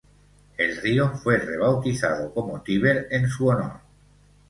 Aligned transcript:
El 0.57 0.77
río 0.77 1.09
fue 1.11 1.37
rebautizado 1.37 2.33
como 2.33 2.63
Tíber 2.63 3.07
en 3.11 3.29
su 3.29 3.45
honor. 3.49 3.81